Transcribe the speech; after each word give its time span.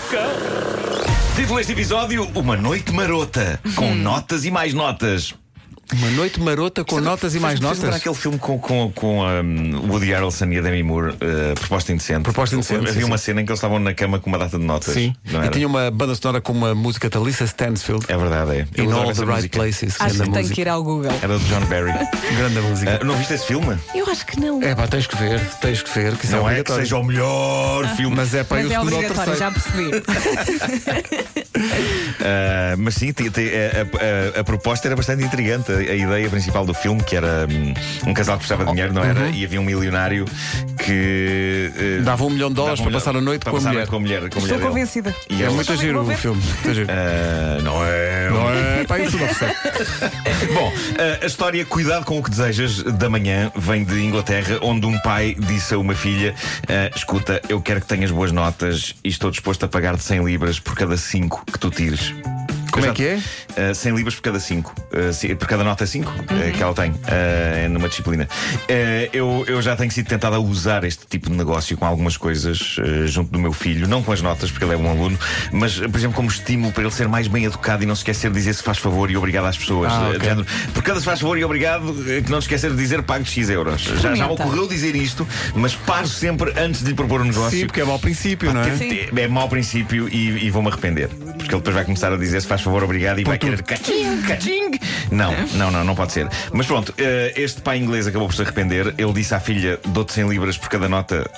maluca! 0.00 0.24
Título 1.36 1.58
deste 1.58 1.72
episódio: 1.72 2.28
Uma 2.34 2.56
Noite 2.56 2.92
Marota, 2.92 3.60
com 3.74 3.94
notas 3.94 4.44
e 4.44 4.50
mais 4.50 4.72
notas. 4.72 5.34
Uma 5.92 6.10
noite 6.10 6.40
marota 6.40 6.84
com 6.84 7.00
notas 7.00 7.34
e 7.34 7.40
mais 7.40 7.58
lembrar 7.58 7.74
notas. 7.76 7.94
aquele 7.96 8.14
filme 8.14 8.38
com, 8.38 8.58
com, 8.58 8.92
com 8.94 9.22
um, 9.24 9.90
Woody 9.90 10.12
Harrelson 10.12 10.46
e 10.46 10.58
a 10.58 10.62
Demi 10.62 10.82
Moore, 10.84 11.10
uh, 11.14 11.54
Proposta 11.58 11.92
Indecente. 11.92 12.22
Proposta 12.22 12.54
Indecente, 12.54 12.88
Havia 12.88 13.00
sim, 13.02 13.04
uma 13.04 13.18
sim. 13.18 13.24
cena 13.24 13.40
em 13.40 13.44
que 13.44 13.50
eles 13.50 13.58
estavam 13.58 13.78
na 13.80 13.92
cama 13.92 14.18
com 14.20 14.28
uma 14.30 14.38
data 14.38 14.56
de 14.58 14.64
notas. 14.64 14.94
Sim. 14.94 15.14
Não 15.30 15.40
E 15.40 15.42
era? 15.44 15.50
tinha 15.52 15.66
uma 15.66 15.90
banda 15.90 16.14
sonora 16.14 16.40
com 16.40 16.52
uma 16.52 16.74
música 16.74 17.10
da 17.10 17.18
Lisa 17.18 17.44
Stansfield. 17.44 18.06
É 18.08 18.16
verdade, 18.16 18.50
é. 18.52 18.66
Eu 18.76 18.84
In 18.84 18.92
all 18.92 19.12
the 19.12 19.20
right 19.22 19.32
música. 19.32 19.58
places. 19.58 19.96
Acho 20.00 20.14
que 20.14 20.20
tem 20.22 20.30
música. 20.30 20.54
que 20.54 20.60
ir 20.60 20.68
ao 20.68 20.82
Google. 20.82 21.10
Era 21.22 21.38
do 21.38 21.44
John 21.46 21.64
Barry. 21.66 21.92
Grande 22.36 22.60
música. 22.60 23.00
Uh, 23.02 23.04
não 23.06 23.16
viste 23.16 23.34
esse 23.34 23.46
filme? 23.46 23.76
Eu 23.94 24.06
acho 24.08 24.24
que 24.26 24.38
não. 24.38 24.62
É 24.62 24.74
pá, 24.74 24.86
tens 24.86 25.06
que 25.08 25.16
ver, 25.16 25.40
tens 25.60 25.82
que 25.82 25.90
ver, 25.92 26.14
que 26.16 26.24
isso 26.24 26.36
não 26.36 26.48
é 26.48 26.60
é 26.60 26.62
que 26.64 26.72
seja 26.72 26.96
o 26.98 27.04
melhor 27.04 27.86
filme. 27.96 28.14
Mas 28.14 28.32
é 28.34 28.44
para 28.44 28.62
Mas 28.62 28.70
o 28.70 28.74
é 28.74 28.80
obrigatório, 28.80 29.36
já 29.36 29.50
percebi. 29.50 29.90
Uh, 31.50 32.76
mas 32.78 32.94
sim, 32.94 33.12
ti- 33.12 33.28
a, 33.28 34.36
a- 34.36 34.40
a 34.40 34.44
proposta 34.44 34.86
era 34.88 34.94
bastante 34.96 35.24
intrigante. 35.24 35.72
A, 35.80 35.94
ideia 35.94 36.28
principal 36.30 36.64
do 36.64 36.74
filme, 36.74 37.02
que 37.02 37.16
era 37.16 37.46
hum, 37.50 37.74
um 38.08 38.14
casal 38.14 38.36
que 38.36 38.40
precisava 38.46 38.64
de 38.64 38.70
dinheiro, 38.72 38.92
não 38.92 39.02
era? 39.04 39.28
E 39.30 39.44
havia 39.44 39.60
um 39.60 39.64
milionário 39.64 40.24
que. 40.78 41.70
uh, 42.00 42.02
Dava 42.02 42.24
um 42.24 42.30
milhão 42.30 42.48
de 42.48 42.54
dólares 42.56 42.80
um 42.80 42.84
para 42.84 42.92
passar 42.92 43.16
a 43.16 43.20
noite 43.20 43.42
para 43.42 43.50
com 43.50 43.56
a 43.56 43.60
passar 43.60 43.72
mulher. 43.72 43.86
com 43.86 43.96
a 43.96 44.00
mulher. 44.00 44.18
Com 44.20 44.24
a 44.24 44.28
Estou 44.28 44.42
mulher 44.42 44.56
dele. 44.56 44.68
convencida. 44.68 45.14
E 45.28 45.42
É 45.42 45.48
muito 45.48 45.76
giro 45.76 46.02
o 46.02 46.16
filme. 46.16 46.40
Uh, 46.42 47.62
não 47.62 47.84
é. 47.84 48.30
Não 48.30 48.50
é? 48.50 48.84
Pá, 48.84 48.98
isso 48.98 49.16
não. 49.18 49.26
Bom, 50.54 50.68
uh, 50.68 51.22
a 51.22 51.26
história 51.26 51.64
Cuidado 51.64 52.04
com 52.04 52.18
o 52.18 52.22
que 52.22 52.30
desejas 52.30 52.82
da 52.82 53.08
manhã 53.08 53.50
vem 53.56 53.84
de 53.84 54.00
Inglaterra, 54.02 54.58
onde 54.62 54.86
um 54.86 54.98
pai 55.00 55.36
disse 55.38 55.74
a 55.74 55.78
uma 55.78 55.94
filha: 55.94 56.34
uh, 56.64 56.96
Escuta, 56.96 57.40
eu 57.48 57.60
quero 57.60 57.80
que 57.80 57.86
tenhas 57.86 58.10
boas 58.10 58.32
notas 58.32 58.94
e 59.04 59.08
estou 59.08 59.30
disposto 59.30 59.64
a 59.64 59.68
pagar-te 59.68 60.02
100 60.02 60.24
libras 60.24 60.58
por 60.58 60.74
cada 60.76 60.96
5 60.96 61.44
que 61.52 61.58
tu 61.58 61.70
tires. 61.70 62.12
Como 62.70 62.86
é 62.86 62.92
que 62.92 63.04
é? 63.06 63.70
Uh, 63.70 63.74
100 63.74 63.94
libras 63.94 64.14
por 64.14 64.22
cada 64.22 64.40
5. 64.40 64.74
por 65.38 65.48
cada 65.48 65.64
nota 65.64 65.86
5 65.86 66.12
que 66.56 66.62
ela 66.62 66.74
tem 66.74 66.90
uh, 66.90 67.68
numa 67.70 67.88
disciplina. 67.88 68.28
Uh, 68.62 69.08
eu, 69.12 69.44
eu 69.46 69.62
já 69.62 69.76
tenho 69.76 69.90
sido 69.90 70.06
tentado 70.08 70.36
a 70.36 70.38
usar 70.38 70.84
este 70.84 71.06
tipo 71.06 71.30
de 71.30 71.36
negócio 71.36 71.76
com 71.76 71.84
algumas 71.84 72.16
coisas 72.16 72.76
uh, 72.78 73.06
junto 73.06 73.30
do 73.30 73.38
meu 73.38 73.52
filho, 73.52 73.88
não 73.88 74.02
com 74.02 74.12
as 74.12 74.22
notas, 74.22 74.50
porque 74.50 74.64
ele 74.64 74.74
é 74.74 74.76
um 74.76 74.88
aluno, 74.90 75.18
mas, 75.52 75.78
por 75.78 75.96
exemplo, 75.96 76.16
como 76.16 76.28
estímulo 76.28 76.72
para 76.72 76.82
ele 76.84 76.92
ser 76.92 77.08
mais 77.08 77.26
bem 77.28 77.44
educado 77.44 77.82
e 77.82 77.86
não 77.86 77.94
se 77.94 78.00
esquecer 78.00 78.30
de 78.30 78.36
dizer 78.36 78.54
se 78.54 78.62
faz 78.62 78.78
favor 78.78 79.10
e 79.10 79.16
obrigado 79.16 79.46
às 79.46 79.56
pessoas. 79.58 79.92
Ah, 79.92 80.00
Uh, 80.00 80.06
ok. 80.10 80.18
de 80.18 80.24
género, 80.24 80.46
por 80.72 80.82
cada 80.82 80.98
se 80.98 81.04
faz 81.04 81.20
favor 81.20 81.36
e 81.38 81.44
obrigado, 81.44 81.90
uh, 81.90 82.22
que 82.22 82.30
não 82.30 82.40
se 82.40 82.46
esquecer 82.46 82.70
de 82.70 82.76
dizer 82.76 83.02
pague 83.02 83.24
X 83.24 83.50
euros. 83.50 83.82
Já, 83.82 84.14
já 84.14 84.26
me 84.26 84.32
ocorreu 84.32 84.66
dizer 84.66 84.94
isto, 84.96 85.26
mas 85.54 85.74
paro 85.74 86.06
sempre 86.08 86.52
antes 86.58 86.82
de 86.82 86.88
lhe 86.88 86.94
propor 86.94 87.20
um 87.20 87.24
negócio. 87.24 87.58
Sim, 87.58 87.66
porque 87.66 87.80
é 87.80 87.84
mau 87.84 87.98
princípio, 87.98 88.52
não 88.52 88.62
é? 88.62 88.76
Sim. 88.76 89.08
É 89.16 89.28
mau 89.28 89.48
princípio 89.48 90.08
e, 90.08 90.46
e 90.46 90.50
vou-me 90.50 90.68
arrepender. 90.68 91.08
Porque 91.08 91.54
ele 91.54 91.60
depois 91.60 91.74
vai 91.74 91.84
começar 91.84 92.12
a 92.12 92.16
dizer 92.16 92.40
se 92.40 92.46
faz 92.46 92.59
favor, 92.62 92.84
obrigado 92.84 93.20
e 93.20 93.24
vai 93.24 93.38
querer 93.38 93.62
caching, 93.62 94.22
caching. 94.22 94.70
Não, 95.10 95.34
não, 95.54 95.70
não, 95.70 95.84
não 95.84 95.94
pode 95.94 96.12
ser. 96.12 96.28
Mas 96.52 96.66
pronto, 96.66 96.94
eh, 96.98 97.32
este 97.36 97.60
pai 97.60 97.78
inglês 97.78 98.06
acabou 98.06 98.28
por 98.28 98.34
se 98.34 98.42
arrepender. 98.42 98.94
Ele 98.98 99.12
disse 99.12 99.34
à 99.34 99.40
filha: 99.40 99.78
dou-te 99.88 100.12
100 100.12 100.28
libras 100.28 100.56
por 100.58 100.68
cada 100.68 100.88
nota 100.88 101.28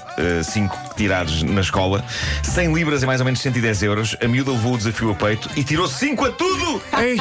5 0.45 0.91
que 0.91 0.97
tirares 0.97 1.43
na 1.43 1.61
escola. 1.61 2.05
100 2.43 2.73
libras 2.75 3.03
é 3.03 3.07
mais 3.07 3.21
ou 3.21 3.25
menos 3.25 3.41
110 3.41 3.83
euros. 3.83 4.17
A 4.23 4.29
miúda 4.29 4.51
levou 4.53 4.75
o 4.75 4.79
desafio 4.79 5.11
a 5.11 5.15
peito 5.15 5.49
e 5.57 5.65
tirou 5.65 5.89
5 5.89 6.25
a 6.25 6.31
tudo! 6.33 6.83
Ei. 6.99 7.17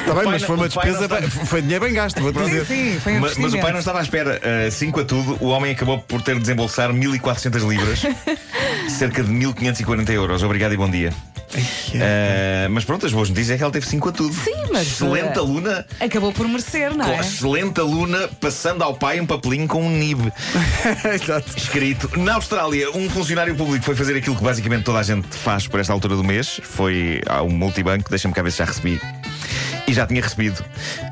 Está 0.00 0.14
bem, 0.14 0.24
mas 0.24 0.42
foi 0.42 0.56
uma 0.56 0.66
o 0.66 0.70
pai 0.70 0.86
não 0.90 0.98
despesa, 1.00 1.26
está- 1.26 1.44
foi 1.46 1.60
dinheiro 1.60 1.84
bem 1.84 1.92
gasto, 1.92 2.20
vou-te 2.22 2.38
Sim, 2.38 2.44
dizer. 2.46 2.64
sim, 2.66 3.00
foi 3.00 3.12
um 3.16 3.20
Mas, 3.20 3.36
mas 3.36 3.52
o 3.52 3.58
pai 3.58 3.72
não 3.72 3.78
estava 3.80 3.98
à 3.98 4.02
espera. 4.02 4.40
5 4.70 5.00
a 5.00 5.04
tudo, 5.04 5.36
o 5.40 5.48
homem 5.48 5.72
acabou 5.72 5.98
por 5.98 6.22
ter 6.22 6.34
de 6.36 6.40
desembolsar 6.40 6.92
1400 6.94 7.62
libras, 7.64 8.00
cerca 8.88 9.22
de 9.22 9.30
1540 9.30 10.10
euros. 10.12 10.42
Obrigado 10.42 10.72
e 10.72 10.76
bom 10.78 10.88
dia. 10.88 11.12
Uh, 11.54 12.70
mas 12.70 12.84
pronto, 12.84 13.06
as 13.06 13.12
boas 13.12 13.28
notícias 13.28 13.54
é 13.54 13.56
que 13.56 13.62
ela 13.62 13.72
teve 13.72 13.86
5 13.86 14.08
a 14.08 14.12
tudo. 14.12 14.34
Sim, 14.34 14.54
mas, 14.72 14.86
Excelente 14.86 15.38
uh, 15.38 15.42
aluna. 15.42 15.86
Acabou 16.00 16.32
por 16.32 16.46
merecer, 16.46 16.94
não 16.94 17.04
Com 17.06 17.12
é? 17.12 17.20
excelente 17.20 17.80
aluna, 17.80 18.28
passando 18.40 18.82
ao 18.82 18.94
pai 18.94 19.20
um 19.20 19.26
papelinho 19.26 19.66
com 19.66 19.84
um 19.84 19.90
nib 19.90 20.20
Exato. 21.14 21.56
escrito. 21.56 22.10
Na 22.18 22.34
Austrália, 22.34 22.90
um 22.90 23.08
funcionário 23.08 23.54
público 23.54 23.84
foi 23.84 23.94
fazer 23.94 24.16
aquilo 24.16 24.36
que 24.36 24.42
basicamente 24.42 24.84
toda 24.84 24.98
a 24.98 25.02
gente 25.02 25.26
faz 25.28 25.66
por 25.66 25.80
esta 25.80 25.92
altura 25.92 26.16
do 26.16 26.24
mês. 26.24 26.60
Foi 26.62 27.20
ao 27.28 27.48
multibanco, 27.48 28.10
deixa-me 28.10 28.34
cá 28.34 28.42
ver 28.42 28.50
se 28.52 28.58
já 28.58 28.64
recebi. 28.64 29.00
E 29.86 29.92
já 29.94 30.06
tinha 30.06 30.20
recebido. 30.20 30.62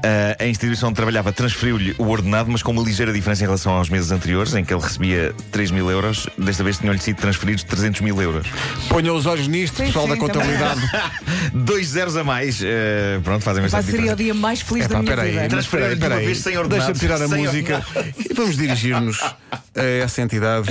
Ah, 0.05 0.37
a 0.39 0.47
instituição 0.47 0.91
onde 0.91 0.97
trabalhava 0.97 1.33
transferiu-lhe 1.33 1.95
o 1.97 2.09
ordenado, 2.09 2.51
mas 2.51 2.63
com 2.63 2.73
uma 2.73 2.83
ligeira 2.83 3.11
diferença 3.11 3.43
em 3.43 3.47
relação 3.47 3.73
aos 3.73 3.89
meses 3.89 4.11
anteriores, 4.11 4.55
em 4.55 4.63
que 4.63 4.75
ele 4.75 4.83
recebia 4.83 5.35
3 5.51 5.71
mil 5.71 5.91
euros. 5.91 6.27
Desta 6.37 6.63
vez 6.63 6.77
tinham-lhe 6.77 6.99
sido 6.99 7.17
transferidos 7.17 7.63
300 7.65 8.03
mil 8.03 8.21
euros. 8.21 8.47
Ponham 8.97 9.15
os 9.15 9.27
olhos 9.27 9.47
nisto, 9.47 9.77
Sim, 9.77 9.85
pessoal 9.89 10.07
sim, 10.07 10.13
da 10.13 10.17
contabilidade. 10.17 10.81
Dois 11.53 11.89
zeros 11.89 12.17
a 12.17 12.25
mais. 12.25 12.63
Ah, 12.63 13.21
pronto, 13.23 13.43
fazem 13.43 13.61
Vai 13.61 13.71
bastante 13.71 13.85
ser 13.85 13.91
o 13.91 14.01
diferença. 14.01 14.17
dia 14.17 14.33
mais 14.33 14.63
feliz 14.63 14.85
É 14.87 14.89
da 14.89 14.99
minha 15.03 15.11
peraí, 15.15 15.29
vida. 15.33 15.41
mas 15.43 15.51
Transferir 15.51 15.83
peraí, 15.85 15.97
de 15.99 16.03
uma 16.03 16.09
peraí. 16.11 16.25
vez 16.27 16.39
sem 16.39 16.57
ordenado, 16.57 16.93
Deixa-me 16.95 16.99
tirar 16.99 17.23
a 17.23 17.29
sem 17.29 17.45
música 17.45 17.87
e 18.31 18.33
vamos 18.33 18.57
dirigir-nos 18.57 19.21
a 19.21 19.83
essa 20.03 20.23
entidade 20.23 20.71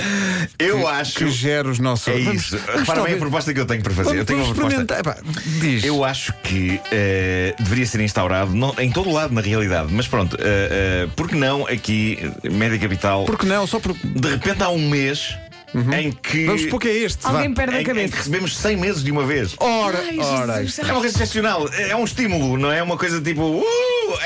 Eu 0.58 0.80
que, 0.80 0.86
acho. 0.88 1.14
que 1.20 1.30
gera 1.30 1.70
os 1.70 1.78
nossos. 1.78 2.08
É 2.08 2.18
Vamos- 2.18 2.36
isso. 2.46 2.58
vamos 2.58 2.66
Repara 2.80 2.84
bem 2.86 2.92
a 2.92 2.96
talvez- 2.96 3.20
proposta 3.20 3.54
que 3.54 3.60
eu 3.60 3.66
tenho 3.68 3.84
para 3.84 3.94
fazer. 3.94 4.04
Vamos, 4.10 4.20
eu 4.22 4.26
tenho 4.26 4.40
vamos 4.40 4.58
uma 4.58 4.70
proposta. 4.70 4.94
experimentar. 4.96 5.24
Epá, 5.24 5.62
diz. 5.62 5.84
Eu 5.84 6.04
acho 6.04 6.34
que 6.44 6.82
eh, 6.92 7.54
deveria 7.60 7.86
ser 7.86 8.02
instaurado 8.02 8.56
não- 8.56 8.74
em 8.80 8.90
todo 8.92 9.08
o 9.08 9.14
lado, 9.14 9.36
na 9.36 9.42
realidade. 9.42 9.94
Mas 9.94 10.08
pronto, 10.08 10.36
eh, 10.40 11.04
eh, 11.06 11.08
por 11.16 11.30
que 11.30 11.36
não 11.36 11.68
aqui, 11.68 12.18
eh, 12.44 12.50
Média 12.50 12.80
Capital, 12.80 13.26
Porque 13.26 13.46
não, 13.46 13.68
só 13.68 13.80
porque. 13.80 14.00
de 14.04 14.30
repente 14.30 14.64
há 14.64 14.70
um 14.70 14.90
mês 14.90 15.38
em 15.98 16.12
que. 16.12 16.46
Vamos 16.46 16.62
supor 16.64 16.80
que 16.80 16.88
é 16.88 16.94
este. 17.04 17.24
vá. 17.24 17.30
Alguém 17.30 17.54
perde 17.54 17.74
em, 17.76 17.78
a 17.78 17.82
em 17.82 17.86
cabeça. 17.86 18.12
que 18.12 18.18
recebemos 18.18 18.58
100 18.58 18.78
meses 18.78 19.04
de 19.04 19.12
uma 19.12 19.26
vez. 19.26 19.56
Ora, 19.60 20.00
Ai, 20.00 20.18
ora. 20.20 20.64
Jesus. 20.64 20.80
É 20.80 20.92
uma 20.92 21.02
coisa 21.02 21.16
excepcional, 21.16 21.70
é 21.74 21.96
um 21.96 22.04
estímulo, 22.04 22.58
não 22.58 22.72
é 22.72 22.82
uma 22.82 22.98
coisa 22.98 23.22
tipo, 23.22 23.42
uh, 23.42 23.64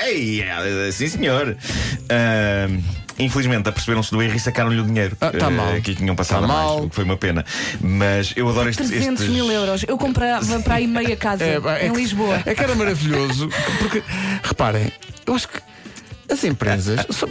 ei, 0.05 0.41
eh, 0.41 0.91
sim 0.91 1.07
senhor. 1.07 1.55
Ah, 2.09 2.67
Infelizmente, 3.21 3.67
aperceberam-se 3.67 4.11
do 4.11 4.21
erro 4.21 4.33
e 4.33 4.39
sacaram-lhe 4.39 4.79
o 4.79 4.85
dinheiro 4.85 5.17
Ah, 5.19 5.29
tá 5.29 5.47
eh, 5.47 5.49
mal. 5.49 5.73
que 5.81 5.91
lhe 5.91 5.97
tinham 5.97 6.15
passado 6.15 6.43
Tá 6.43 6.47
mais, 6.47 6.59
mal. 6.65 6.83
o 6.85 6.89
que 6.89 6.95
foi 6.95 7.03
uma 7.03 7.17
pena. 7.17 7.43
Mas 7.81 8.31
eu 8.33 8.47
adoro 8.47 8.69
estes. 8.69 8.87
300 8.87 9.23
estes... 9.23 9.35
mil 9.35 9.51
euros. 9.51 9.83
Eu 9.85 9.97
comprava 9.97 10.57
para 10.61 10.75
aí 10.75 10.87
meia 10.87 11.17
casa 11.17 11.43
É, 11.43 11.59
é 11.81 11.87
em 11.87 11.91
que- 11.91 11.97
Lisboa. 11.97 12.41
É 12.45 12.55
que 12.55 12.63
era 12.63 12.73
maravilhoso. 12.75 13.49
Porque, 13.79 14.01
reparem, 14.41 14.89
eu 15.27 15.35
acho 15.35 15.49
que. 15.49 15.59
As 16.31 16.43
empresas 16.43 16.99
só- 17.09 17.27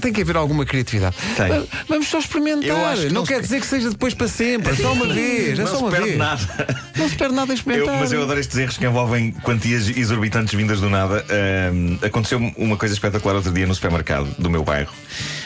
tem, 0.00 0.12
que 0.12 0.22
haver 0.22 0.36
alguma 0.36 0.64
criatividade. 0.64 1.16
Tem. 1.36 1.48
Va- 1.48 1.64
Vamos 1.88 2.08
só 2.08 2.18
experimentar. 2.18 2.96
Eu 2.96 3.04
não, 3.04 3.10
não 3.20 3.24
quer 3.26 3.40
dizer 3.40 3.60
que 3.60 3.66
seja 3.66 3.90
depois 3.90 4.12
para 4.14 4.28
sempre. 4.28 4.72
É 4.72 4.76
só 4.76 4.92
uma 4.92 5.06
vez. 5.06 5.58
É 5.58 5.62
Não 5.62 5.66
só 5.68 5.76
se 5.76 5.82
uma 5.82 5.90
perde 5.90 6.06
vez. 6.06 6.18
nada. 6.18 6.84
Não 6.96 7.08
se 7.08 7.16
perde 7.16 7.34
nada 7.34 7.52
a 7.52 7.54
Eu- 7.54 7.56
experimentar. 7.56 8.00
mas 8.00 8.12
eu 8.12 8.22
adoro 8.22 8.40
estes 8.40 8.56
erros 8.58 8.76
que 8.76 8.84
envolvem 8.86 9.30
quantias 9.42 9.88
exorbitantes 9.88 10.54
vindas 10.54 10.80
do 10.80 10.90
nada. 10.90 11.24
Ahm, 11.30 11.98
aconteceu 12.04 12.38
uma 12.56 12.76
coisa 12.76 12.94
espetacular 12.94 13.36
outro 13.36 13.52
dia 13.52 13.66
no 13.66 13.74
supermercado 13.74 14.28
do 14.38 14.50
meu 14.50 14.64
bairro. 14.64 14.92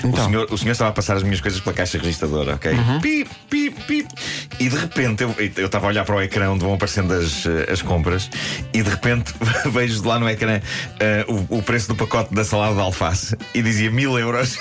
Então. 0.02 0.24
O, 0.24 0.28
senhor, 0.28 0.46
o 0.50 0.58
senhor 0.58 0.72
estava 0.72 0.90
a 0.90 0.92
passar 0.94 1.16
as 1.16 1.22
minhas 1.22 1.40
coisas 1.40 1.60
pela 1.60 1.74
caixa 1.74 1.98
registradora, 1.98 2.54
ok? 2.54 2.72
Uhum. 2.72 3.00
Pip, 3.00 3.30
pip, 3.50 3.84
pip. 3.84 4.08
E 4.58 4.68
de 4.68 4.76
repente 4.76 5.22
eu 5.22 5.34
eu 5.56 5.66
estava 5.66 5.86
a 5.86 5.88
olhar 5.88 6.04
para 6.04 6.16
o 6.16 6.22
ecrã 6.22 6.50
onde 6.50 6.64
vão 6.64 6.74
aparecendo 6.74 7.12
as, 7.12 7.44
eh, 7.46 7.70
as 7.72 7.82
compras 7.82 8.30
e 8.72 8.82
de 8.82 8.88
repente 8.90 9.32
vejo 9.70 10.02
lá 10.06 10.18
no 10.18 10.28
ecrã 10.28 10.60
eh, 10.98 11.24
o, 11.28 11.58
o 11.58 11.62
preço 11.62 11.88
do 11.88 11.94
pacote 11.96 12.29
da 12.30 12.44
salada 12.44 12.74
de 12.74 12.80
alface 12.80 13.36
e 13.54 13.62
dizia 13.62 13.90
mil 13.90 14.18
euros. 14.18 14.58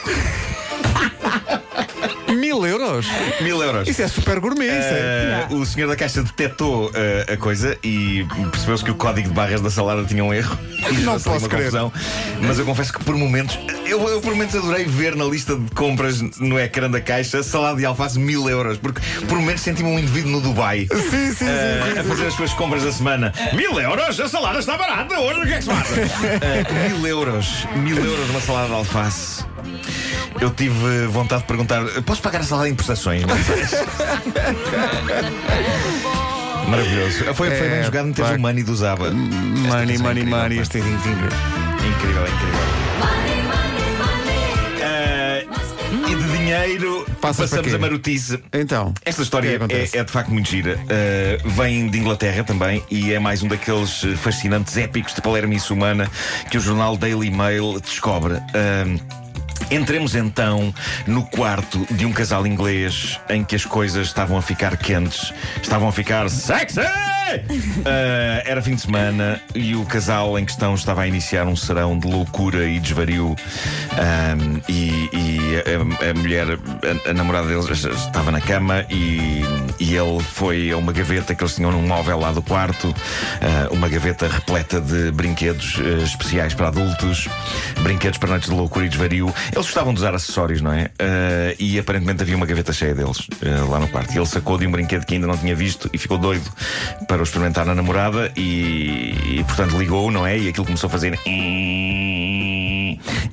Mil 2.59 2.67
euros? 2.67 3.05
mil 3.39 3.61
euros. 3.63 3.87
Isso 3.87 4.01
é 4.01 4.07
super 4.09 4.39
gourmet. 4.41 4.67
isso 4.67 4.89
é. 4.91 5.47
Uh, 5.49 5.55
o 5.55 5.65
senhor 5.65 5.87
da 5.87 5.95
caixa 5.95 6.21
detectou 6.21 6.87
uh, 6.89 7.33
a 7.33 7.37
coisa 7.37 7.77
e 7.81 8.25
percebeu-se 8.51 8.83
que 8.83 8.91
o 8.91 8.95
código 8.95 9.29
de 9.29 9.33
barras 9.33 9.61
da 9.61 9.69
salada 9.69 10.03
tinha 10.03 10.23
um 10.23 10.33
erro. 10.33 10.57
E 10.89 10.93
Não 11.01 11.13
posso 11.19 11.29
uma 11.29 11.39
crer. 11.49 11.59
confusão. 11.63 11.93
Mas 12.41 12.57
eu 12.57 12.65
confesso 12.65 12.93
que 12.93 13.03
por 13.03 13.13
momentos, 13.15 13.59
eu, 13.85 14.01
eu 14.07 14.21
por 14.21 14.31
momentos 14.33 14.55
adorei 14.55 14.85
ver 14.85 15.13
na 15.15 15.25
lista 15.25 15.53
de 15.55 15.69
compras 15.71 16.21
no 16.39 16.57
ecrã 16.57 16.89
da 16.89 17.01
caixa 17.01 17.43
salada 17.43 17.77
de 17.77 17.85
alface 17.85 18.17
mil 18.17 18.49
euros, 18.49 18.77
porque 18.77 19.01
por 19.27 19.37
momentos 19.37 19.61
senti-me 19.61 19.89
um 19.89 19.99
indivíduo 19.99 20.31
no 20.31 20.41
Dubai 20.41 20.87
Sim, 20.89 21.01
sim, 21.01 21.33
sim, 21.33 21.45
uh, 21.45 21.93
sim, 21.93 21.99
a 21.99 22.03
fazer 22.05 22.27
as 22.27 22.33
suas 22.33 22.53
compras 22.53 22.83
da 22.83 22.91
semana. 22.93 23.33
Mil 23.53 23.77
euros? 23.79 24.19
A 24.19 24.27
salada 24.29 24.59
está 24.59 24.77
barata, 24.77 25.19
hoje 25.19 25.39
o 25.41 25.45
que 25.45 25.53
é 25.53 25.57
que 25.57 25.63
se 25.63 25.69
passa? 25.69 25.93
Uh, 25.93 26.89
mil 26.97 27.07
euros, 27.07 27.67
mil 27.75 27.97
euros 27.97 28.29
uma 28.29 28.39
salada 28.41 28.67
de 28.67 28.73
alface. 28.73 29.43
Eu 30.39 30.49
tive 30.51 31.07
vontade 31.07 31.41
de 31.41 31.47
perguntar: 31.47 31.83
posso 32.05 32.21
pagar 32.21 32.41
a 32.41 32.43
salada 32.43 32.69
em 32.69 32.75
prestações? 32.75 33.23
Maravilhoso. 36.67 37.23
Foi, 37.33 37.33
foi 37.33 37.47
É, 37.49 37.69
bem 37.69 37.83
jogado 37.83 38.05
meter 38.07 38.25
o 38.25 38.39
money 38.39 38.63
do 38.63 38.75
Zaba. 38.75 39.09
Money, 39.11 39.95
é 39.95 39.97
money, 39.97 39.97
incrível, 39.97 40.25
money. 40.37 40.57
pá. 40.57 40.61
Este 40.61 40.77
é 40.77 40.81
incrível. 40.81 41.29
Incrível, 41.89 42.23
incrível. 42.23 42.59
Ah, 44.81 45.41
e 46.09 46.15
de 46.15 46.37
dinheiro 46.37 47.05
Passas 47.19 47.49
para 47.49 47.57
passamos 47.59 47.73
a 47.73 47.79
marotice. 47.79 48.39
Então. 48.53 48.93
Esta 49.03 49.21
história 49.23 49.59
é, 49.69 49.97
é 49.97 50.03
de 50.03 50.11
facto 50.11 50.29
muito 50.31 50.49
gira. 50.49 50.77
Uh, 50.77 51.49
vem 51.49 51.89
de 51.89 51.97
Inglaterra 51.99 52.43
também 52.43 52.83
e 52.89 53.11
é 53.13 53.19
mais 53.19 53.41
um 53.43 53.47
daqueles 53.47 54.03
fascinantes 54.17 54.77
épicos 54.77 55.13
de 55.15 55.21
Palermice 55.21 55.73
humana 55.73 56.09
que 56.49 56.57
o 56.57 56.61
jornal 56.61 56.95
Daily 56.95 57.31
Mail 57.31 57.79
descobre. 57.81 58.35
Uh, 58.35 59.28
Entremos 59.71 60.15
então 60.15 60.73
no 61.05 61.23
quarto 61.23 61.85
de 61.93 62.05
um 62.05 62.11
casal 62.11 62.47
inglês 62.47 63.19
em 63.29 63.43
que 63.43 63.55
as 63.55 63.65
coisas 63.65 64.07
estavam 64.07 64.37
a 64.37 64.41
ficar 64.41 64.75
quentes, 64.77 65.33
estavam 65.61 65.87
a 65.87 65.91
ficar 65.91 66.29
sexy! 66.29 67.18
Ah, 67.85 68.43
era 68.45 68.61
fim 68.61 68.75
de 68.75 68.81
semana 68.81 69.41
e 69.53 69.75
o 69.75 69.85
casal 69.85 70.37
em 70.37 70.45
questão 70.45 70.73
estava 70.75 71.01
a 71.01 71.07
iniciar 71.07 71.45
um 71.45 71.55
serão 71.55 71.97
de 71.97 72.07
loucura 72.07 72.65
e 72.65 72.79
desvario. 72.79 73.35
Ahm, 73.93 74.61
e 74.67 75.09
e 75.13 75.39
a, 75.57 76.09
a 76.09 76.13
mulher, 76.13 76.47
a, 76.47 77.09
a 77.09 77.13
namorada 77.13 77.47
deles, 77.47 77.69
estava 77.69 78.31
na 78.31 78.41
cama 78.41 78.85
e, 78.89 79.41
e 79.79 79.95
ele 79.95 80.19
foi 80.21 80.71
a 80.71 80.77
uma 80.77 80.91
gaveta 80.91 81.33
que 81.35 81.43
eles 81.43 81.55
tinham 81.55 81.71
num 81.71 81.81
móvel 81.81 82.19
lá 82.19 82.31
do 82.31 82.41
quarto, 82.41 82.93
ah, 83.41 83.67
uma 83.71 83.87
gaveta 83.87 84.27
repleta 84.27 84.79
de 84.79 85.11
brinquedos 85.11 85.77
ah, 85.79 86.03
especiais 86.03 86.53
para 86.53 86.67
adultos, 86.67 87.27
brinquedos 87.81 88.17
para 88.17 88.29
noites 88.29 88.49
de 88.49 88.55
loucura 88.55 88.85
e 88.85 88.89
desvario. 88.89 89.33
Eles 89.51 89.65
gostavam 89.65 89.93
de 89.93 89.99
usar 89.99 90.13
acessórios, 90.13 90.61
não 90.61 90.71
é? 90.71 90.89
E 91.59 91.77
aparentemente 91.79 92.21
havia 92.23 92.35
uma 92.35 92.45
gaveta 92.45 92.73
cheia 92.73 92.93
deles 92.93 93.27
lá 93.69 93.79
no 93.79 93.87
quarto. 93.87 94.13
E 94.13 94.17
ele 94.17 94.25
sacou 94.25 94.57
de 94.57 94.67
um 94.67 94.71
brinquedo 94.71 95.05
que 95.05 95.13
ainda 95.15 95.27
não 95.27 95.37
tinha 95.37 95.55
visto 95.55 95.89
e 95.93 95.97
ficou 95.97 96.17
doido 96.17 96.49
para 97.07 97.18
o 97.21 97.23
experimentar 97.23 97.65
na 97.65 97.75
namorada 97.75 98.31
e, 98.35 99.39
e, 99.39 99.43
portanto 99.45 99.77
ligou, 99.77 100.11
não 100.11 100.25
é? 100.25 100.37
E 100.37 100.49
aquilo 100.49 100.65
começou 100.65 100.87
a 100.87 100.91
fazer. 100.91 101.19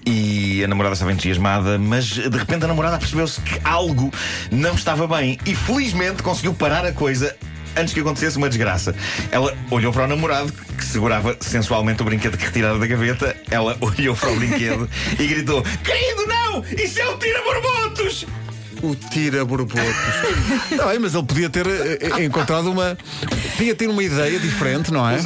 E 0.07 0.63
a 0.65 0.69
namorada 0.69 0.95
estava 0.95 1.13
entusiasmada, 1.13 1.79
mas 1.79 2.07
de 2.07 2.37
repente 2.39 2.65
a 2.65 2.69
namorada 2.69 2.99
percebeu-se 2.99 3.41
que 3.41 3.61
algo 3.65 4.13
não 4.51 4.75
estava 4.75 5.07
bem 5.07 5.39
e 5.47 5.55
felizmente 5.55 6.23
conseguiu 6.23 6.55
parar 6.55 6.85
a 6.85 6.93
coisa 6.93 7.37
antes 7.77 7.93
que 7.93 8.01
acontecesse 8.01 8.39
uma 8.39 8.49
desgraça. 8.49 8.95
Ela 9.31 9.55
olhou 9.71 9.93
para 9.93 10.05
o 10.05 10.07
namorado, 10.07 10.53
que 10.53 10.85
segurava 10.85 11.37
sensualmente 11.41 12.03
o 12.03 12.05
brinquedo 12.05 12.37
que 12.37 12.47
retirara 12.47 12.79
da 12.79 12.87
gaveta. 12.87 13.37
Ela 13.51 13.77
olhou 13.83 14.17
para 14.17 14.31
o 14.31 14.37
brinquedo 14.37 14.89
e 15.19 15.27
gritou: 15.27 15.63
Querido, 15.85 16.27
não! 16.27 16.65
Isso 16.77 17.01
é 17.01 17.09
um 17.09 17.19
tira-borbotos! 17.19 18.27
O 18.83 18.95
tira 18.95 19.45
borbotos. 19.45 19.85
Não, 20.77 20.91
é, 20.91 20.99
mas 20.99 21.15
ele 21.15 21.23
podia 21.25 21.49
ter 21.51 21.67
eh, 21.67 21.99
eh, 22.19 22.25
encontrado 22.25 22.71
uma. 22.71 22.97
Podia 23.57 23.75
ter 23.75 23.89
uma 23.89 24.03
ideia 24.03 24.39
diferente, 24.39 24.93
não 24.93 25.09
é? 25.09 25.17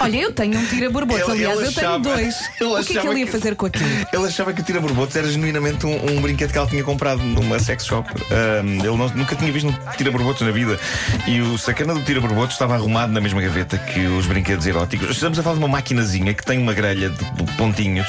Olha, 0.00 0.16
eu 0.16 0.32
tenho 0.32 0.58
um 0.58 0.66
tira-borbotos. 0.66 1.22
Ele- 1.28 1.46
Aliás, 1.46 1.58
ele 1.60 1.68
eu 1.68 1.72
tenho 1.72 1.98
dois. 2.00 2.34
ele 2.60 2.70
o 2.70 2.74
que 2.74 2.80
é 2.80 2.84
que 2.84 2.98
achava 2.98 3.12
ele 3.12 3.20
ia 3.20 3.26
que- 3.26 3.32
fazer 3.32 3.54
com 3.54 3.66
aquilo? 3.66 3.88
Ele 4.12 4.26
achava 4.26 4.52
que 4.52 4.60
o 4.60 4.64
tira-borbotos 4.64 5.14
era 5.16 5.28
genuinamente 5.30 5.86
um, 5.86 6.16
um 6.16 6.20
brinquedo 6.20 6.50
que 6.50 6.58
ela 6.58 6.66
tinha 6.66 6.82
comprado 6.82 7.22
numa 7.22 7.58
sex 7.60 7.86
shop. 7.86 8.10
Ahm, 8.30 8.78
ele 8.80 8.96
não- 8.96 9.08
nunca 9.10 9.36
tinha 9.36 9.52
visto 9.52 9.68
um 9.68 9.74
tira-borbotos 9.96 10.42
na 10.42 10.50
vida. 10.50 10.78
E 11.26 11.40
o 11.40 11.56
sacana 11.56 11.94
do 11.94 12.02
tira-borbotos 12.02 12.54
estava 12.54 12.74
arrumado 12.74 13.12
na 13.12 13.20
mesma 13.20 13.40
gaveta 13.40 13.78
que 13.78 14.00
os 14.06 14.26
brinquedos 14.26 14.66
eróticos. 14.66 15.10
Estamos 15.10 15.38
a 15.38 15.42
falar 15.42 15.54
de 15.56 15.60
uma 15.62 15.68
maquinazinha 15.68 16.34
que 16.34 16.44
tem 16.44 16.58
uma 16.58 16.74
grelha 16.74 17.10
de 17.10 17.24
pontinhos 17.56 18.08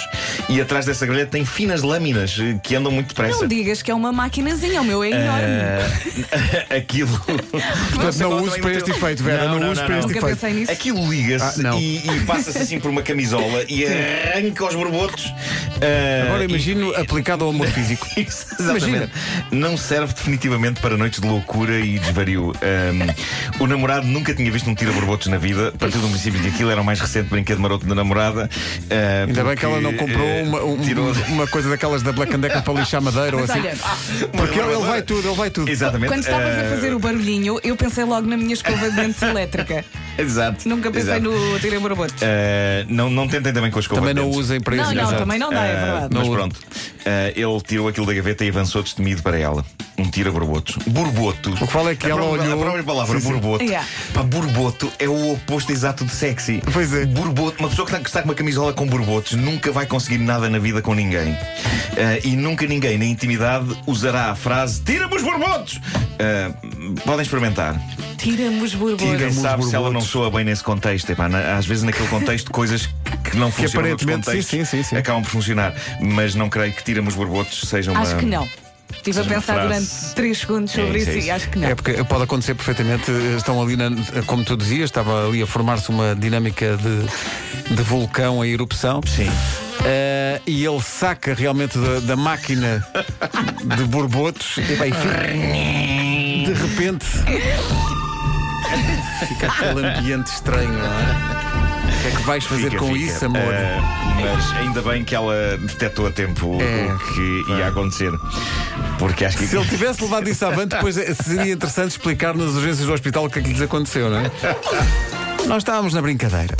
e 0.50 0.60
atrás 0.60 0.86
dessa 0.86 1.06
grelha 1.06 1.26
tem 1.28 1.46
finas 1.46 1.82
lâminas 1.84 2.36
eh, 2.40 2.58
que 2.64 2.76
andam 2.76 2.92
muito 2.92 3.10
depressa. 3.10 3.42
Não 3.42 3.48
digas 3.48 3.82
que 3.82 3.92
é 3.92 3.94
uma 3.96 4.12
maquinazinha, 4.64 4.82
o 4.82 4.86
meu 4.86 5.04
é 5.04 5.10
enorme. 5.10 5.44
Ah, 6.70 6.76
aquilo. 6.78 7.20
Portanto, 7.20 8.18
não 8.20 8.44
uses 8.44 8.58
para 8.60 8.74
este 8.74 8.92
efeito, 8.92 9.24
Vera. 9.24 9.48
Não, 9.48 9.72
uses 9.72 9.84
para 9.84 9.98
este 10.00 10.08
Nunca 10.08 10.20
efeito. 10.20 10.36
pensei 10.40 10.54
nisso. 10.54 10.72
Aquilo 10.72 11.10
liga-se 11.12 11.60
Ah, 11.60 11.64
não. 11.64 11.80
e, 11.80 11.98
e 11.98 12.20
passa-se 12.26 12.58
assim 12.58 12.80
por 12.80 12.90
uma 12.90 13.02
camisola 13.02 13.64
e 13.68 13.86
arranca 13.86 14.66
os 14.66 14.76
borbotos. 14.76 15.32
Ah, 15.82 16.26
Agora 16.28 16.44
e- 16.44 16.48
imagino 16.48 16.96
aplicado 16.96 17.44
ao 17.44 17.50
amor 17.52 17.68
físico. 17.68 18.08
Isso, 18.18 18.46
exatamente. 18.60 19.12
Não 19.52 19.78
serve 19.78 20.14
definitivamente 20.14 20.80
para 20.82 20.98
noites 20.98 21.20
de 21.20 21.28
loucura 21.28 21.80
e 21.80 22.00
desvario. 22.00 22.54
Ahm, 22.62 23.10
o 23.60 23.68
namorado 23.68 24.08
nunca 24.08 24.34
tinha 24.34 24.52
visto 24.52 24.70
um 24.70 24.76
tira-borbotos 24.76 25.28
na 25.28 25.38
vida, 25.38 25.74
partiu 25.78 26.00
do 26.02 26.08
princípio 26.08 26.42
que 26.42 26.48
aquilo 26.50 26.72
era 26.72 26.82
o 26.82 26.86
mais 26.86 27.00
recente 27.00 27.30
brinquedo 27.30 27.60
maroto 27.60 27.86
da 27.86 27.96
namorada. 27.96 28.50
ah, 28.90 29.26
Ainda 29.28 29.44
bem 29.44 29.56
que 29.56 29.66
ela 29.66 29.82
não 29.82 29.92
porque, 29.94 30.06
comprou 30.12 30.28
eh, 30.28 30.44
uma, 30.44 30.64
um- 30.64 30.78
tirou- 30.78 31.12
uma 31.30 31.48
coisa 31.48 31.70
daquelas 31.70 32.02
da 32.02 32.12
Black 32.12 32.34
and 32.36 32.40
Decker 32.40 32.62
para 32.64 32.74
lixar 32.74 33.02
madeira 33.02 33.36
ou 33.36 33.42
Mas 33.42 33.50
assim. 33.52 33.60
olha, 33.60 33.76
Porque 34.32 34.53
ele, 34.60 34.72
ele 34.74 34.86
vai 34.86 35.02
tudo, 35.02 35.28
ele 35.28 35.36
vai 35.36 35.50
tudo. 35.50 35.70
Exatamente. 35.70 36.10
quando 36.10 36.22
estavas 36.22 36.58
a 36.58 36.62
ah, 36.62 36.70
fazer 36.70 36.94
o 36.94 37.00
barulhinho, 37.00 37.60
eu 37.64 37.76
pensei 37.76 38.04
logo 38.04 38.28
na 38.28 38.38
minha 38.38 38.54
escova 38.54 38.90
de 38.90 38.96
dentes 38.96 39.22
elétrica. 39.24 39.86
Exato. 40.18 40.68
Nunca 40.70 40.92
pensei 40.92 41.14
exato. 41.16 41.22
no 41.32 41.60
tira-borbotos. 41.60 42.16
Ah, 42.22 42.86
não, 42.88 43.10
não 43.10 43.28
tentem 43.28 43.52
também 43.54 43.72
com 43.72 43.80
a 43.80 43.82
escova 43.82 44.02
Também 44.02 44.14
não 44.14 44.30
usem 44.30 44.60
para 44.62 44.76
Não, 44.76 44.84
isso. 44.84 44.94
não, 44.96 45.02
Exato. 45.04 45.18
também 45.20 45.40
não 45.40 45.50
dá, 45.50 45.66
é 45.66 45.72
Ah, 45.72 45.86
verdade. 45.86 46.08
Mas 46.16 46.28
Não 46.28 46.34
pronto, 46.36 46.60
Ah, 47.06 47.34
ele 47.36 47.62
tirou 47.68 47.88
aquilo 47.88 48.06
da 48.06 48.14
gaveta 48.14 48.46
e 48.46 48.50
avançou 48.50 48.84
destemido 48.84 49.22
para 49.24 49.38
ela. 49.40 49.66
Um 49.98 50.10
tira-borbotos. 50.10 50.78
Borboto. 50.88 51.52
O 51.52 51.68
que 51.68 51.74
vale 51.74 51.92
é 51.92 51.96
que 51.96 52.08
a 52.08 52.10
ela 52.10 52.20
própria, 52.22 52.44
olhou- 52.44 52.54
A 52.60 52.62
própria 52.64 52.84
palavra, 52.84 53.20
Sim, 53.20 53.26
sim. 53.28 53.32
borboto. 53.34 53.64
Yeah. 53.64 53.88
Pá, 54.14 54.24
borboto 54.24 54.92
é 54.98 55.08
o 55.08 55.34
oposto 55.34 55.72
exato 55.72 56.04
de 56.06 56.12
sexy. 56.12 56.62
Pois 56.72 56.92
é. 56.94 57.06
Borboto, 57.06 57.60
uma 57.60 57.70
pessoa 57.70 57.86
que 57.86 57.92
está, 57.92 58.00
que 58.04 58.10
está 58.10 58.22
com 58.22 58.30
uma 58.30 58.34
camisola 58.36 58.74
com 58.74 58.88
borbotos 58.88 59.34
nunca 59.34 59.72
vai 59.72 59.86
conseguir 59.86 60.18
nada 60.18 60.50
na 60.50 60.58
vida 60.60 60.82
com 60.82 60.94
ninguém. 60.96 61.36
E 62.24 62.36
nunca 62.36 62.66
ninguém 62.66 62.98
na 62.98 63.06
intimidade 63.06 63.68
usará 63.86 64.32
a 64.32 64.36
frase 64.36 64.82
Tira-me 64.84 65.16
os 65.16 65.22
borbotos! 65.22 65.80
Podem 67.06 67.22
experimentar. 67.22 67.80
Tira-me 68.18 68.62
os 68.62 68.74
os 68.74 69.36
sabe 69.36 69.66
se 69.66 69.76
ela 69.76 69.92
não 69.92 70.02
soa 70.02 70.30
bem 70.32 70.44
nesse 70.46 70.64
contexto. 70.64 71.10
Epá, 71.12 71.28
na- 71.28 71.58
às 71.58 71.66
vezes 71.66 71.84
naquele 71.84 72.08
contexto 72.08 72.52
coisas 72.52 72.88
que 73.24 73.36
não 73.38 73.52
funcionam 73.52 73.90
noutros 73.90 74.08
aparentemente, 74.10 74.32
sim, 74.32 74.42
sim, 74.60 74.66
sim, 74.66 74.84
sim. 74.84 74.96
acabam 74.96 75.22
por 75.24 75.30
funcionar. 75.30 75.74
Mas 76.02 76.36
não 76.36 76.50
creio 76.50 76.74
que 76.74 76.84
tira-me 76.84 77.08
os 77.08 77.16
borbotos 77.16 77.62
seja 77.68 77.92
uma. 77.92 78.02
Acho 78.02 78.16
que 78.18 78.26
não. 78.26 78.48
Estive 78.96 79.20
a 79.20 79.24
pensar 79.24 79.60
durante 79.64 79.90
3 80.16 80.38
segundos 80.38 80.72
sobre 80.72 81.00
É 81.00 81.02
isso, 81.02 81.10
isso, 81.10 81.10
é 81.10 81.16
e 81.16 81.20
isso. 81.20 81.32
acho 81.34 81.50
que 81.50 81.60
não. 81.60 81.68
É 81.68 81.76
porque 81.76 82.04
pode 82.06 82.24
acontecer 82.24 82.54
perfeitamente. 82.56 83.12
Estão 83.36 83.62
ali, 83.62 83.76
na, 83.76 83.90
como 84.26 84.44
tu 84.46 84.56
dizias, 84.56 84.86
estava 84.90 85.28
ali 85.28 85.42
a 85.42 85.48
formar-se 85.48 85.90
uma 85.90 86.16
dinâmica 86.16 86.78
de, 86.78 87.76
de 87.76 87.82
vulcão 87.84 88.46
em 88.46 88.52
erupção. 88.52 89.02
Sim. 89.06 89.30
Eh, 89.84 90.40
e 90.48 90.64
ele 90.66 90.82
saca 90.82 91.34
realmente 91.34 91.78
da, 91.78 92.00
da 92.02 92.16
máquina 92.16 92.88
de 93.76 93.84
borbotos 93.86 94.58
e, 94.58 94.76
vai, 94.76 94.92
de 96.54 96.62
repente 96.62 97.06
fica 99.28 99.48
aquele 99.48 99.86
ambiente 99.88 100.28
estranho, 100.28 100.72
não 100.74 100.86
é? 100.86 101.44
O 101.84 102.02
que 102.04 102.08
é 102.08 102.12
que 102.12 102.24
vais 102.24 102.44
fazer 102.46 102.70
Fica, 102.72 102.78
com 102.80 102.88
fica. 102.94 103.00
isso, 103.00 103.26
amor? 103.26 103.42
Ah, 103.54 104.16
mas 104.22 104.58
ainda 104.58 104.82
bem 104.82 105.04
que 105.06 105.16
ela 105.16 105.58
detectou 105.58 106.08
a 106.08 106.12
tempo 106.12 106.58
É. 106.62 106.94
o 106.94 106.98
que 107.00 107.44
ia 107.54 107.68
acontecer. 107.68 108.12
Porque 109.00 109.24
acho 109.26 109.38
que. 109.38 109.48
Se 109.48 109.56
ele 109.56 109.66
tivesse 109.68 110.02
levado 110.02 110.28
isso 110.30 110.46
avante, 110.46 110.76
depois 110.76 110.98
eh, 110.98 111.14
seria 111.14 111.54
interessante 111.54 111.92
explicar 111.92 112.36
nas 112.36 112.52
urgências 112.56 112.86
do 112.88 112.94
hospital 112.94 113.26
o 113.26 113.30
que 113.30 113.40
é 113.40 113.42
que 113.42 113.50
lhes 113.50 113.62
aconteceu, 113.62 114.10
não 114.10 114.20
é? 114.20 114.32
Nós 115.48 115.58
estávamos 115.60 115.94
na 115.94 116.02
brincadeira. 116.02 116.56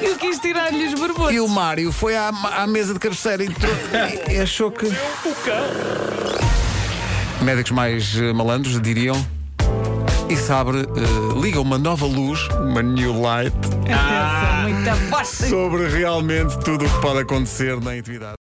Eu 0.00 0.16
quis 0.16 0.38
tirar-lhe 0.38 0.86
os 0.86 0.94
borbotos. 0.98 1.34
E 1.34 1.40
o 1.40 1.48
Mário 1.48 1.90
foi 1.92 2.16
à, 2.16 2.28
à 2.28 2.66
mesa 2.66 2.92
de 2.94 3.00
cabeceira 3.00 3.42
e, 3.44 3.48
e- 3.48 4.32
e 4.34 4.40
achou 4.40 4.70
que. 4.70 4.86
Médicos 7.42 7.72
mais 7.72 8.16
eh, 8.16 8.32
malandros 8.32 8.80
diriam. 8.80 9.16
E 10.28 10.36
sabe, 10.36 10.78
eh, 10.80 11.40
liga 11.40 11.60
uma 11.60 11.76
nova 11.78 12.06
luz, 12.06 12.46
uma 12.60 12.82
new 12.82 13.20
light, 13.20 13.52
Atenção, 13.82 14.62
muita 14.62 14.94
voz. 15.08 15.28
sobre 15.28 15.88
realmente 15.88 16.56
tudo 16.60 16.84
o 16.84 16.88
que 16.88 17.00
pode 17.00 17.18
acontecer 17.20 17.80
na 17.80 17.96
intimidade. 17.96 18.28